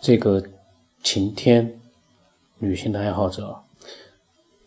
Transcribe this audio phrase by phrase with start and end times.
[0.00, 0.42] 这个
[1.02, 1.78] 晴天
[2.58, 3.54] 女性的爱好者，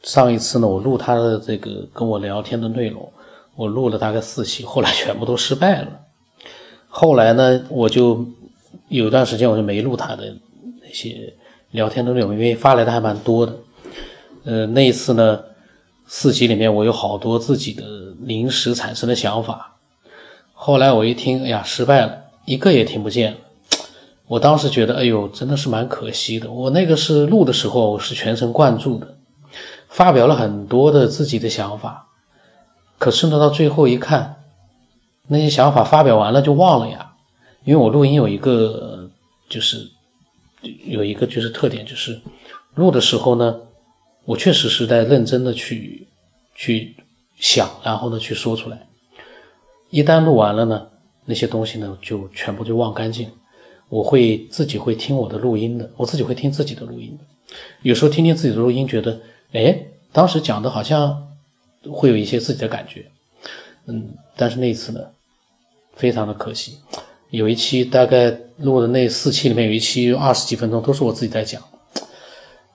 [0.04, 3.12] 上一次呢，我录他的这个跟我聊天的内容，
[3.56, 5.88] 我录了大概四期，后来全部都失败了。
[6.88, 8.24] 后来呢，我就
[8.90, 10.36] 有一段时间我就没录他的
[10.82, 11.34] 那些
[11.72, 13.56] 聊天的内容，因为发来的还蛮多的。
[14.44, 15.44] 呃，那一次呢，
[16.06, 17.84] 四集里面我有好多自己的
[18.20, 19.78] 临时产生的想法，
[20.54, 23.36] 后来我一听，哎呀，失败了，一个也听不见。
[24.34, 26.52] 我当时觉得，哎呦，真的是蛮可惜的。
[26.52, 29.16] 我那个是录的时候是全神贯注的，
[29.90, 32.08] 发表了很多的自己的想法。
[32.98, 34.38] 可是呢，到最后一看，
[35.28, 37.14] 那些想法发表完了就忘了呀。
[37.64, 39.08] 因为我录音有一个，
[39.48, 39.88] 就是
[40.86, 42.20] 有一个就是特点，就是
[42.74, 43.56] 录的时候呢，
[44.26, 46.08] 我确实是在认真的去
[46.56, 46.96] 去
[47.38, 48.88] 想，然后呢去说出来。
[49.92, 50.88] 一旦录完了呢，
[51.26, 53.30] 那些东西呢就全部就忘干净。
[53.94, 57.56] 我会自己会听我的录音的，我自己会听自己的录音的。
[57.84, 59.20] 有时候听听自己的录音，觉得，
[59.52, 59.78] 哎，
[60.12, 61.28] 当时讲的好像
[61.92, 63.06] 会有一些自己的感觉，
[63.86, 65.00] 嗯，但是那一次呢，
[65.96, 66.80] 非常的可惜。
[67.30, 71.62] 有一期大概录的那四期里面，有一期二十几分钟都是我自己在讲，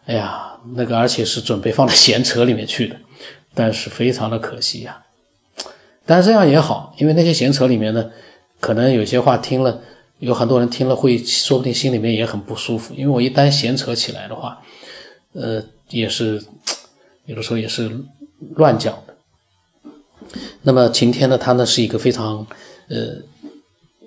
[0.06, 2.94] 哎呀，那个而且是准备放在闲扯里面去的，
[3.54, 5.02] 但是非常的可惜呀。
[6.06, 8.08] 但是这样也好，因为那些闲扯里面呢，
[8.60, 9.80] 可能有些话听了。
[10.20, 14.60] 有很多人听了会，说不定心里面也很不舒服，因为我一旦闲扯起来的话，
[15.32, 16.42] 呃，也是
[17.26, 17.88] 有的时候也是
[18.56, 19.16] 乱讲的。
[20.62, 22.44] 那么晴天呢，她呢是一个非常
[22.88, 23.16] 呃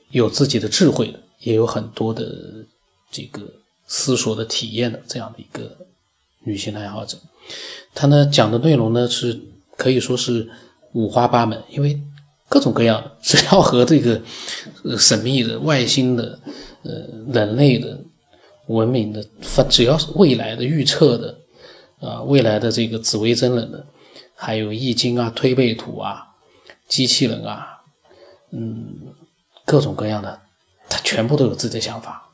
[0.10, 2.26] 有自己的智慧的，也有很多的
[3.10, 3.42] 这个
[3.88, 5.78] 思索的体验的这样的一个
[6.44, 7.18] 女性爱好者。
[7.96, 9.40] 她呢讲的内容呢是
[9.78, 10.50] 可以说是
[10.92, 11.98] 五花八门，因为。
[12.52, 14.22] 各种各样的，只要和这个
[14.84, 16.38] 呃神秘的外星的
[16.84, 16.92] 呃
[17.32, 17.98] 人类的
[18.68, 21.38] 文明的，反只要是未来的预测的
[22.02, 23.86] 啊，未来的这个紫微真人的，
[24.36, 26.28] 还有易经啊、推背图啊、
[26.90, 27.84] 机器人啊，
[28.52, 28.96] 嗯，
[29.66, 30.42] 各种各样的，
[30.90, 32.30] 他全部都有自己的想法。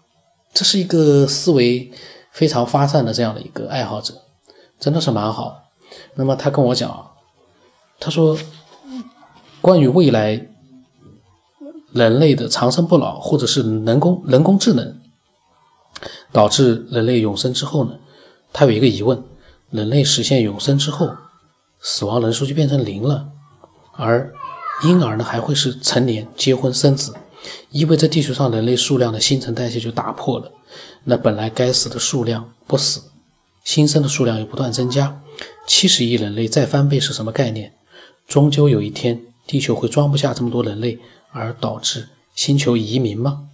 [0.52, 1.92] 这是一个思维
[2.31, 4.16] 非常发散的这样的一个爱好者，
[4.80, 5.62] 真的是蛮好。
[6.16, 7.12] 那么他跟我讲，
[8.00, 8.36] 他说。
[9.62, 10.47] 关于未来
[11.94, 15.00] 人类的长生不老，或者是人工人工智能
[16.31, 17.97] 导致人类永生之后呢？
[18.53, 19.23] 他有一个疑问：
[19.72, 21.09] 人类实现永生之后，
[21.79, 23.28] 死亡人数就变成零了，
[23.94, 24.34] 而
[24.84, 27.13] 婴儿呢还会是成年、结婚、生子，
[27.72, 30.51] 意味着地球上人类数量的新陈代谢就打破了。
[31.03, 33.01] 那本来该死的数量不死，
[33.63, 35.22] 新生的数量又不断增加，
[35.66, 37.74] 七十亿人类再翻倍是什么概念？
[38.28, 39.27] 终究有一天。
[39.47, 41.00] 地球会装不下这么多人类，
[41.31, 43.47] 而导致星球移民吗？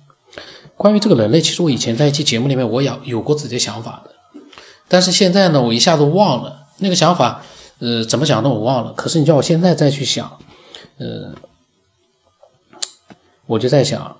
[0.75, 4.41] 关于这个人类，其实我以前在一期节目里面我有有过自己的想法的，
[4.87, 7.43] 但是现在呢，我一下子忘了那个想法，
[7.77, 8.91] 呃，怎么讲的我忘了。
[8.93, 10.39] 可是你叫我现在再去想，
[10.97, 11.35] 呃，
[13.45, 14.17] 我就在想，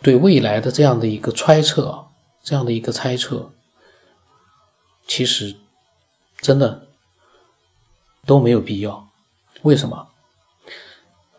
[0.00, 2.06] 对未来的这样的一个猜测，
[2.42, 3.50] 这样的一个猜测，
[5.06, 5.56] 其实
[6.40, 6.86] 真的
[8.24, 9.07] 都没有必要。
[9.62, 10.08] 为什么？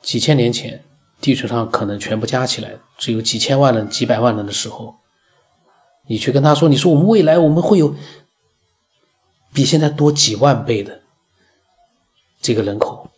[0.02, 0.84] 几千年前，
[1.22, 4.96] 地球上可能全部加起来只有几千万人、几百万人的时候，
[6.08, 7.94] 你去跟他说：“你说我们未来我们会有
[9.54, 11.02] 比现在多几万倍的
[12.42, 13.10] 这个人口，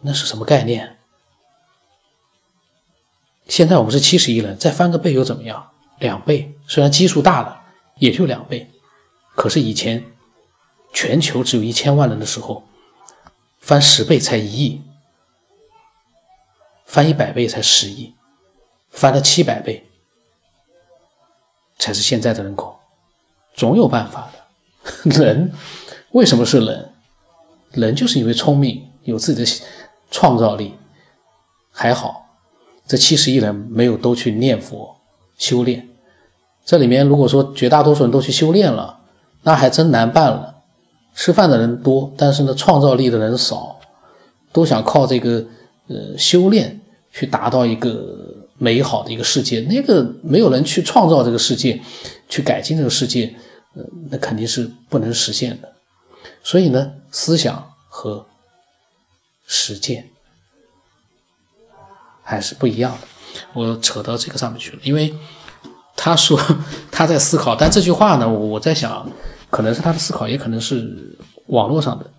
[0.00, 0.98] 那是什么概念？
[3.46, 5.70] 现在我们是七十亿人，再翻个倍又怎么样？
[5.98, 7.62] 两倍，虽然基数大了，
[7.98, 8.70] 也就两倍，
[9.36, 10.04] 可是以前
[10.92, 12.64] 全球只有一千万人的时候。”
[13.60, 14.82] 翻十倍才一亿，
[16.84, 18.14] 翻一百倍才十亿，
[18.90, 19.86] 翻了七百倍
[21.78, 22.78] 才是现在的人口，
[23.54, 24.40] 总有办法的。
[25.22, 25.52] 人
[26.12, 26.92] 为什么是人？
[27.72, 29.64] 人就是因为聪明，有自己的
[30.10, 30.74] 创造力。
[31.70, 32.26] 还好，
[32.86, 34.96] 这七十亿人没有都去念佛
[35.38, 35.88] 修炼。
[36.64, 39.00] 这里面如果说绝大多数人都去修炼了，
[39.42, 40.49] 那还真难办了。
[41.20, 43.78] 吃饭的人多，但是呢，创造力的人少，
[44.54, 45.44] 都想靠这个
[45.86, 46.80] 呃修炼
[47.12, 48.16] 去达到一个
[48.56, 49.60] 美好的一个世界。
[49.68, 51.78] 那个没有人去创造这个世界，
[52.30, 53.34] 去改进这个世界，
[53.74, 55.70] 呃，那肯定是不能实现的。
[56.42, 58.24] 所以呢，思想和
[59.46, 60.08] 实践
[62.22, 63.06] 还是不一样的。
[63.52, 65.14] 我扯到这个上面去了，因为
[65.94, 66.40] 他说
[66.90, 69.06] 他在思考，但这句话呢，我在想。
[69.50, 72.10] 可能是他的思考，也可能是网络上的。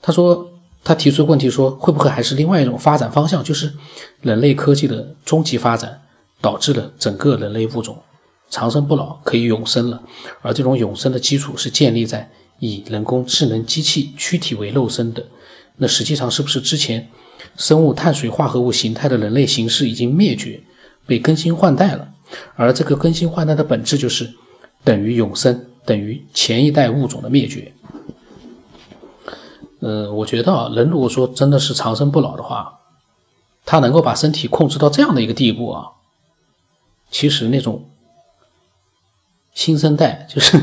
[0.00, 0.50] 他说，
[0.82, 3.72] 他提出问题说，会不会还是另外一种发展方向，就是
[4.22, 6.00] 人类科技的终极发展
[6.40, 7.98] 导致了整个人类物种
[8.48, 10.02] 长生不老，可以永生了。
[10.40, 15.22] 而这种永生的基础是建立在以人工智能机器躯体为肉身的。
[15.76, 17.08] 那实际上是不是之前
[17.56, 20.60] 生物碳水化合物形态的人类形式已经灭绝，
[21.06, 22.08] 被更新换代了？
[22.56, 24.32] 而这个更新换代的本质就是
[24.88, 27.74] 等于永生，等于前一代物种的灭绝。
[29.80, 32.78] 嗯，我觉得啊，人如果说真的是长生不老的话，
[33.66, 35.88] 他能够把身体控制到这样的一个地步啊，
[37.10, 37.90] 其实那种
[39.52, 40.58] 新生代就是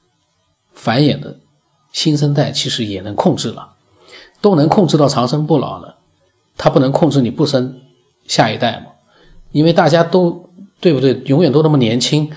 [0.74, 1.38] 繁衍的
[1.92, 3.72] 新生代，其实也能控制了，
[4.42, 5.96] 都能控制到长生不老了，
[6.58, 7.80] 他不能控制你不生
[8.26, 8.88] 下一代吗？
[9.52, 11.14] 因为大家都对不对？
[11.24, 12.30] 永远都那么年轻，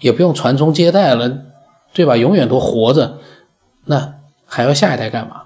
[0.00, 1.42] 也不用传宗接代了，
[1.92, 2.16] 对吧？
[2.16, 3.18] 永远都活着，
[3.84, 4.14] 那。
[4.48, 5.42] 还要下一代干嘛？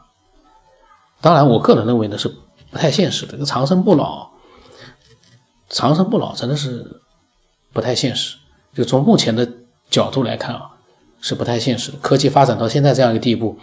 [1.22, 2.28] 当然，我个人认为呢是
[2.70, 3.32] 不太现实的。
[3.32, 4.28] 这个长生不老，
[5.70, 7.00] 长生不老真的是
[7.72, 8.36] 不太现实。
[8.74, 9.50] 就从目前的
[9.88, 10.72] 角度来看啊，
[11.22, 11.92] 是不太现实。
[12.02, 13.58] 科技发展到现在这样一个地步，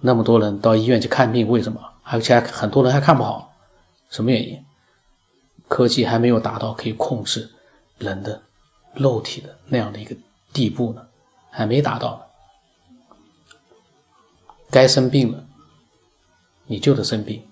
[0.00, 1.80] 那么多人到医院去看病，为什么？
[2.02, 3.52] 而且很多人还看不好，
[4.10, 4.58] 什么原因？
[5.68, 7.48] 科技还没有达到可以控制
[7.98, 8.42] 人的
[8.94, 10.16] 肉体的那样的一个
[10.52, 11.06] 地步呢，
[11.50, 12.20] 还没达到呢。
[14.70, 15.44] 该生病了，
[16.66, 17.42] 你就得生病。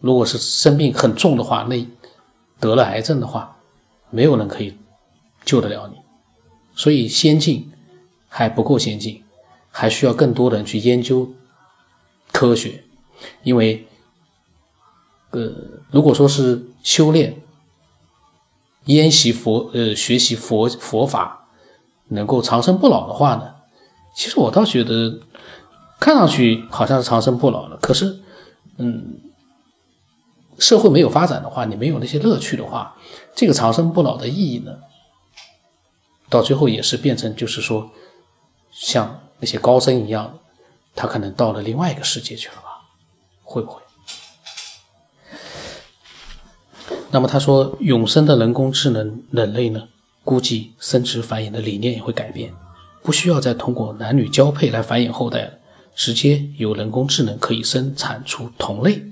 [0.00, 1.86] 如果是生病很重的话，那
[2.60, 3.56] 得了癌症的话，
[4.10, 4.76] 没有人可以
[5.44, 5.96] 救得了你。
[6.74, 7.72] 所以先进
[8.28, 9.24] 还不够先进，
[9.70, 11.32] 还需要更多的人去研究
[12.32, 12.84] 科学。
[13.42, 13.86] 因为，
[15.30, 15.52] 呃，
[15.90, 17.40] 如果说是修炼、
[18.84, 21.48] 研习佛、呃，学习佛佛法，
[22.08, 23.54] 能够长生不老的话呢，
[24.14, 25.20] 其实我倒觉得。
[26.00, 28.18] 看上去好像是长生不老了，可是，
[28.76, 29.20] 嗯，
[30.58, 32.96] 社会没有发展的话，你没有那些乐趣的话，
[33.36, 34.78] 这个长生不老的意义呢，
[36.28, 37.88] 到最后也是变成就是说，
[38.72, 40.40] 像那些高僧一样，
[40.96, 42.82] 他可能到了另外一个世界去了吧？
[43.44, 43.80] 会不会？
[47.12, 49.86] 那么他说，永生的人工智能人类呢，
[50.24, 52.50] 估计生殖繁衍的理念也会改变，
[53.02, 55.50] 不需要再通过男女交配来繁衍后代了。
[55.94, 59.02] 直接有人工智能可以生产出同类，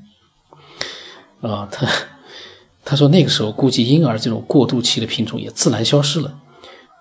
[1.43, 1.87] 啊，他
[2.83, 6.41] 他说那个时候估计婴儿这种过渡期的品种也自然消失了，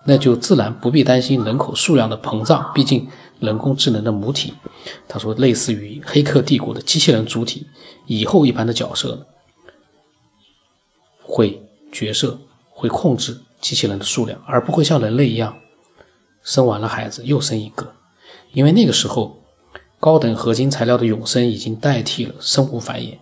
[0.03, 2.69] 那就自然不必担心人口数量的膨胀。
[2.75, 3.07] 毕竟
[3.39, 4.53] 人工智能的母体，
[5.07, 7.65] 他说类似于黑客帝国的机器人主体，
[8.05, 9.25] 以后一般的角色
[11.29, 11.61] 会
[11.91, 12.39] 角色
[12.71, 15.55] 会控制机器人的数量，而不会像人类一样
[16.43, 17.93] 生完了孩子又生一个，
[18.53, 19.37] 因为那个时候。
[20.01, 23.15] 高等合金材料的永生已经代替了生物繁衍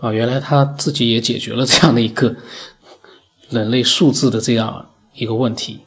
[0.00, 0.12] 啊！
[0.12, 2.36] 原来他自己也解决了这样的一个
[3.48, 5.80] 人类数字的这样一个问题。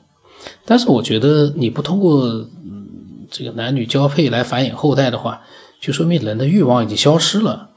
[0.66, 2.24] 但是我觉得你不通过
[2.66, 5.39] 嗯这个男女交配来繁衍后代的话，
[5.80, 7.69] 就说明人的欲望已经消失了。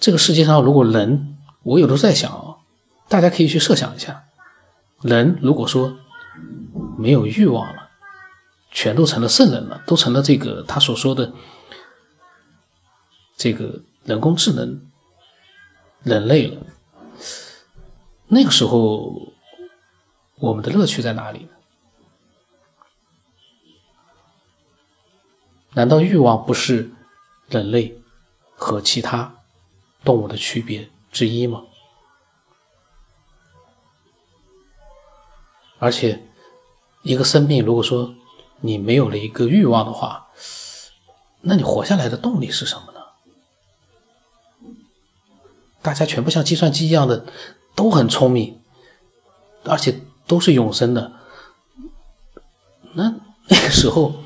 [0.00, 2.56] 这个世界上如果人，我有的时候在想啊，
[3.08, 4.24] 大家可以去设想一下，
[5.02, 5.98] 人如果说
[6.98, 7.88] 没有欲望了。
[8.72, 11.32] 全都成了圣人了，都成了这个他所说的
[13.36, 14.88] 这个人工智能
[16.04, 16.62] 人类了。
[18.28, 19.32] 那个时候，
[20.36, 21.48] 我们的乐趣在哪里呢？
[25.72, 26.92] 难道欲望不是
[27.48, 28.00] 人类
[28.54, 29.34] 和其他
[30.04, 31.64] 动物的区别之一吗？
[35.78, 36.22] 而且，
[37.02, 38.14] 一个生命如果说，
[38.60, 40.28] 你没有了一个欲望的话，
[41.40, 43.00] 那你活下来的动力是什么呢？
[45.80, 47.24] 大家全部像计算机一样的，
[47.74, 48.60] 都很聪明，
[49.64, 51.12] 而且都是永生的。
[52.92, 53.14] 那
[53.48, 54.16] 那个时候，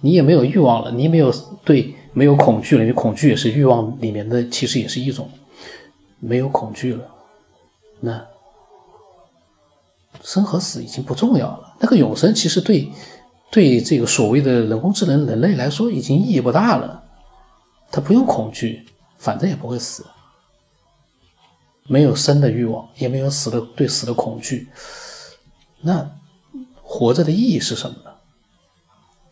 [0.00, 1.30] 你也没有欲望了，你也没有
[1.64, 5.30] 对没有恐惧了，因为恐惧也是欲望里面的，其实也是一种
[6.18, 7.04] 没有恐惧了。
[8.00, 8.26] 那
[10.22, 12.90] 生和死已经不重要了，那个永生其实对。
[13.50, 17.02] 对这个所谓的人工智能人类来说，已经意义不大了。
[17.90, 20.04] 他不用恐惧，反正也不会死，
[21.84, 24.68] 没有生的欲望，也没有死的对死的恐惧。
[25.80, 26.10] 那
[26.82, 28.10] 活着的意义是什么呢？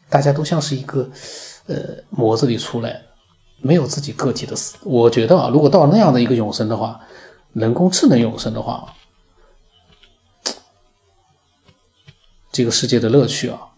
[0.09, 1.11] 大家都像是一个
[1.67, 3.03] 呃，模子里出来，
[3.59, 4.55] 没有自己个体的。
[4.85, 7.01] 我觉得啊，如果到那样的一个永生的话，
[7.53, 8.95] 人工智能永生的话，
[12.53, 13.73] 这个世界的乐趣啊，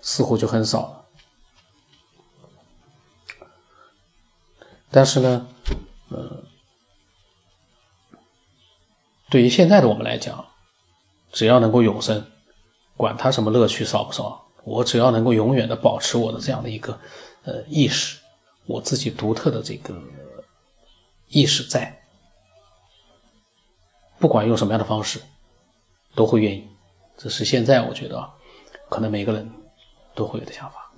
[0.00, 0.98] 似乎就很少了。
[4.90, 5.48] 但是呢，
[6.10, 6.44] 呃，
[9.30, 10.44] 对于现在的我们来讲，
[11.32, 12.26] 只要能够永生，
[12.94, 14.41] 管他什么乐趣少不少。
[14.64, 16.98] 我只要能够永远的保持我的这样的一个
[17.44, 18.18] 呃意识，
[18.66, 20.00] 我自己独特的这个
[21.28, 22.00] 意识在，
[24.18, 25.20] 不管用什么样的方式，
[26.14, 26.66] 都会愿意。
[27.16, 28.30] 这是现在我觉得，
[28.88, 29.50] 可能每个人
[30.14, 30.92] 都会有的想法。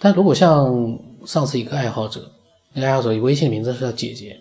[0.00, 2.30] 但如果像上次一个爱好者，
[2.72, 4.38] 那爱好者微信名字是叫姐姐，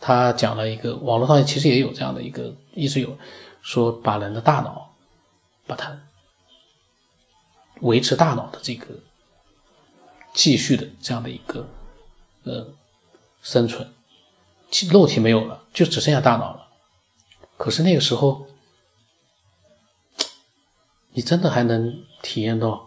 [0.00, 3.16] 他讲了一个网络上其实也有这样的一个，一直有
[3.60, 4.94] 说把人的大脑，
[5.66, 5.98] 把它
[7.80, 8.86] 维持大脑的这个
[10.34, 11.66] 继续的这样的一个
[12.44, 12.66] 呃
[13.42, 13.92] 生存，
[14.90, 16.68] 肉体没有了，就只剩下大脑了。
[17.56, 18.46] 可是那个时候，
[21.12, 22.86] 你真的还能体验到？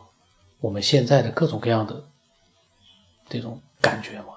[0.60, 2.04] 我们现在的各种各样的
[3.28, 4.36] 这种感觉吗？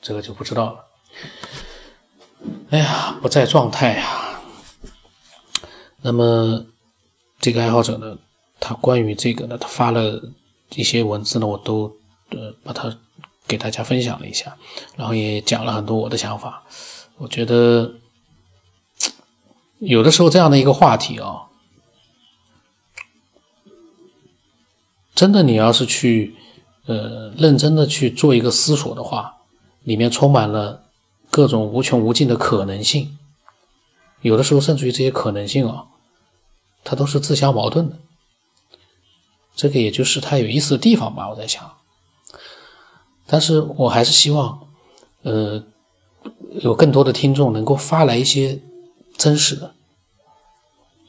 [0.00, 0.86] 这个就不知道了。
[2.70, 4.40] 哎呀，不在状态呀。
[6.00, 6.64] 那么
[7.48, 8.14] 这个爱好者呢，
[8.60, 10.20] 他关于这个呢，他发了
[10.74, 11.90] 一些文字呢，我都
[12.28, 12.94] 呃把它
[13.46, 14.54] 给大家分享了一下，
[14.96, 16.62] 然后也讲了很多我的想法。
[17.16, 17.90] 我觉得
[19.78, 21.44] 有的时候这样的一个话题啊。
[25.14, 26.36] 真的，你要是去，
[26.84, 29.34] 呃，认真的去做一个思索的话，
[29.84, 30.84] 里面充满了
[31.30, 33.16] 各种无穷无尽的可能性。
[34.20, 35.86] 有的时候，甚至于这些可能性啊，
[36.88, 37.98] 它都是自相矛盾的。
[39.54, 41.70] 这个也就是它有意思的地方吧，我在想。
[43.26, 44.66] 但是我还是希望，
[45.22, 45.62] 呃，
[46.62, 48.58] 有更多的听众能够发来一些
[49.18, 49.74] 真实的、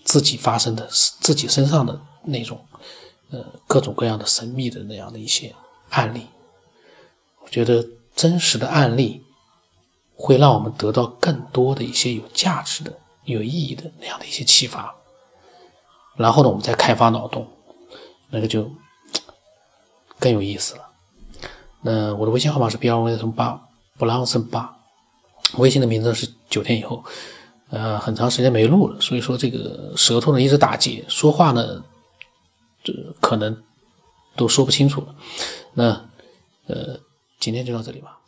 [0.04, 0.86] 自己发生的、
[1.22, 2.60] 自己身上的那种。
[3.32, 5.54] 呃，各种各样的神秘的那样的一些
[5.90, 6.26] 案例，
[7.44, 9.24] 我觉得真实的案例
[10.16, 12.92] 会让我们得到更多的一些有价值的、
[13.26, 14.96] 有意义的那样的一些启发。
[16.20, 17.48] 然后呢，我们再开发脑洞，
[18.30, 18.70] 那个就
[20.20, 20.82] 更有意思了。
[21.82, 23.60] 那我的微信号码是 B R V 什么八
[23.98, 24.78] 不让生八，
[25.58, 27.04] 微信的名字是九天以后。
[27.70, 31.84] 呃，很长时间没录了，所以说这个舌头呢一直打结，说话呢。
[32.82, 33.62] 这可能
[34.38, 35.16] 都说不清楚了，
[35.74, 36.10] 那
[36.68, 36.98] 呃，
[37.40, 38.19] 今天就到这里吧。